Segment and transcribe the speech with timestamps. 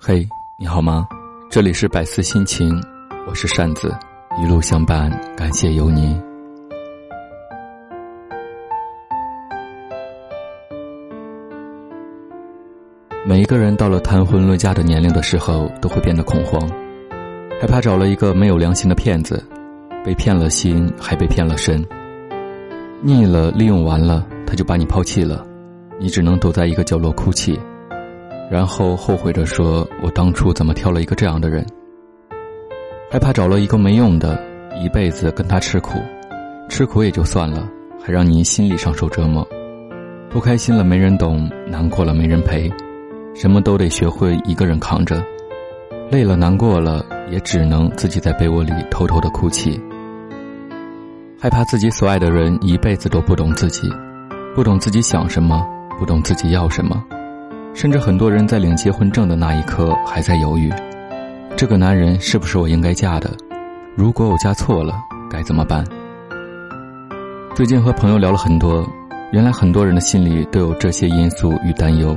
[0.00, 1.08] 嘿，你好吗？
[1.50, 2.80] 这里是百思心情，
[3.28, 3.92] 我是扇子，
[4.40, 6.16] 一路相伴，感谢有你。
[13.26, 16.62] 每一个人到了谈婚论嫁的年龄的时候，都会变得恐慌，
[17.60, 19.44] 害怕找了一个没有良心的骗子，
[20.04, 21.84] 被骗了心，还被骗了身。
[23.02, 25.44] 腻了，利用完了，他就把你抛弃了，
[25.98, 27.58] 你只能躲在一个角落哭泣。
[28.50, 31.66] 然后后悔着说：“我当初怎么挑了一个这样的人？
[33.10, 34.42] 害怕找了一个没用的，
[34.82, 35.98] 一辈子跟他吃苦，
[36.68, 37.68] 吃苦也就算了，
[38.02, 39.46] 还让你心理上受折磨。
[40.30, 42.70] 不开心了没人懂，难过了没人陪，
[43.34, 45.22] 什么都得学会一个人扛着。
[46.10, 49.78] 累了难过了，也只能自己在被窝里偷偷的哭泣。
[51.38, 53.90] 害怕自己所爱的人一辈子都不懂自己，
[54.54, 55.66] 不懂自己想什么，
[55.98, 57.04] 不懂自己要什么。”
[57.74, 60.72] 甚至很多人在领结婚证的那一刻还在犹豫，
[61.56, 63.30] 这个男人是不是我应该嫁的？
[63.94, 64.94] 如果我嫁错了，
[65.30, 65.84] 该怎么办？
[67.54, 68.88] 最近和朋友聊了很多，
[69.32, 72.16] 原来很多人的心里都有这些因素与担忧。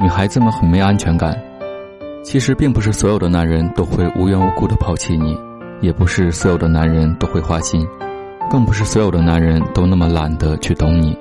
[0.00, 1.36] 女孩子们很没安全感。
[2.24, 5.38] 其实并不是所有的男人都会无缘无故的抛弃你，
[5.80, 7.86] 也不是所有的男人都会花心，
[8.50, 11.16] 更不是所有的男人都那么懒得去懂你。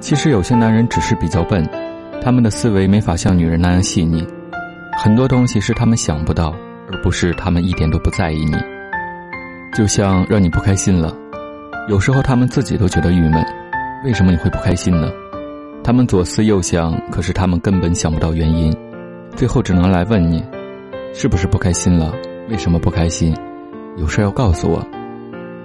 [0.00, 1.68] 其实有些男人只是比较笨。
[2.22, 4.26] 他们的思维没法像女人那样细腻，
[5.02, 6.54] 很多东西是他们想不到，
[6.92, 8.56] 而不是他们一点都不在意你。
[9.72, 11.16] 就像让你不开心了，
[11.88, 13.42] 有时候他们自己都觉得郁闷，
[14.04, 15.10] 为什么你会不开心呢？
[15.82, 18.70] 他们左思右想，可是他们根本想不到原因，
[19.34, 20.44] 最后只能来问你，
[21.14, 22.12] 是不是不开心了？
[22.50, 23.34] 为什么不开心？
[23.96, 24.86] 有事要告诉我。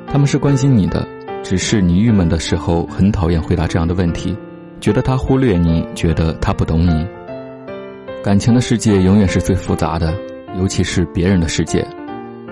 [0.08, 1.06] 他们是关心你的，
[1.44, 4.38] 只是你郁闷的时候很讨厌回答这样的问题。
[4.80, 7.06] 觉得他忽略你，觉得他不懂你。
[8.24, 10.14] 感情的世界永远是最复杂的，
[10.60, 11.86] 尤其是别人的世界。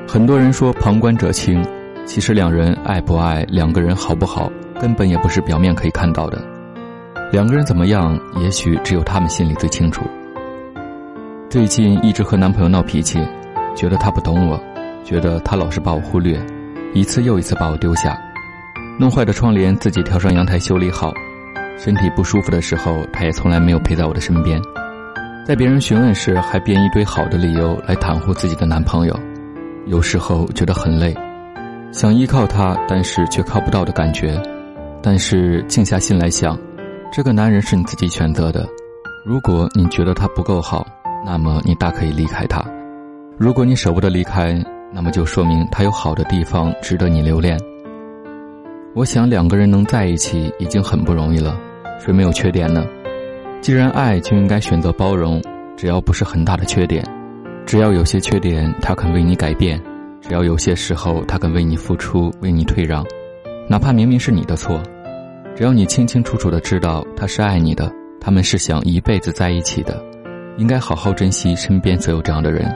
[0.07, 1.63] 很多人说旁观者清，
[2.05, 6.41] 其实两人爱不爱，两个人好不好，根本也不是表面可以看到的。
[7.31, 10.03] 两个人怎么样，也许只有他们心里最清楚。
[11.49, 13.19] 最近一直和男朋友闹脾气，
[13.75, 14.59] 觉得他不懂我，
[15.03, 16.39] 觉得他老是把我忽略，
[16.93, 18.19] 一次又一次把我丢下，
[18.99, 21.13] 弄坏的窗帘自己跳上阳台修理好。
[21.77, 24.61] 身体不舒服的时候，他也从来没有陪在我的身边，
[25.45, 29.19] 在别人询问时还编一堆好的理由来袒护自己的男朋友，
[29.87, 31.13] 有时候觉得很累，
[31.91, 34.41] 想依靠他，但是却靠不到的感觉。
[35.01, 36.57] 但是静下心来想，
[37.11, 38.65] 这个男人是你自己选择的，
[39.25, 40.85] 如果你觉得他不够好，
[41.25, 42.61] 那么你大可以离开他；
[43.37, 44.63] 如果你舍不得离开，
[44.93, 47.57] 那么就说明他有好的地方值得你留恋。
[48.95, 51.59] 我想两个人能在一起已经很不容易了，
[51.99, 52.85] 谁没有缺点呢？
[53.59, 55.41] 既然爱，就应该选择包容，
[55.75, 57.03] 只要不是很大的缺点，
[57.65, 59.81] 只要有些缺点他肯为你改变，
[60.21, 63.03] 只要有些时候他肯为你付出、为你退让，
[63.67, 64.79] 哪怕明明是你的错，
[65.55, 69.99] 只要你清清楚楚的知道他是爱你的，他们是想一辈子在一起的，
[70.57, 72.71] 应该好好珍惜身边所有这样的人。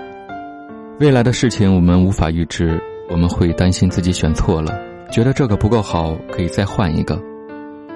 [0.99, 4.86] 未来的事情我们无法预知，我们会担心自己选错了。
[5.11, 7.19] 觉得这个不够好，可以再换一个。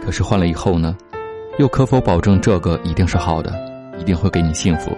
[0.03, 0.95] 可是换了以后呢，
[1.59, 3.53] 又可否保证这个一定是好的，
[3.99, 4.91] 一定会给你幸福？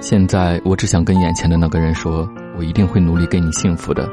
[0.00, 4.06] 现在我只想跟眼前的那个人说，我一定会努力给你幸福的。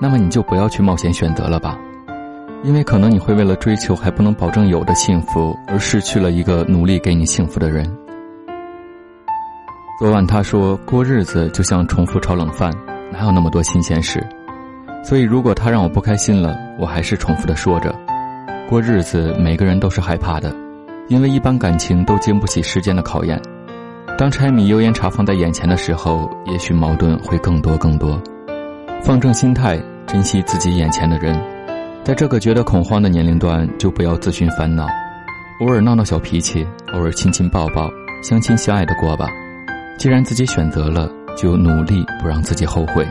[0.00, 1.78] 那么你就不要去冒险选择了吧，
[2.62, 7.84] 因为可能你会为了追求还不能保证有的幸福，而失去了一个努力给你幸福的人。
[9.98, 12.70] 昨晚他说过日子就像重复炒冷饭，
[13.10, 14.22] 哪有那么多新鲜事？
[15.08, 17.94] 所以，如果他让我不开心了，我还是重复的说着：
[18.68, 20.52] 过日子，每个人都是害怕的，
[21.06, 23.40] 因为一般感情都经不起时间的考验。
[24.18, 28.20] 当柴米油盐茶放在眼前的时候，也许矛盾会更多更多。
[29.00, 31.40] 放正心态，珍惜自己眼前的人，
[32.02, 34.88] 在这个觉得恐慌的年龄段，就不要自寻烦恼，
[35.60, 37.88] 偶尔闹闹小脾气，偶尔亲亲抱抱，
[38.24, 39.28] 相亲相爱的过吧。
[39.98, 43.06] 既然自己选择了，就努力不让自己后悔。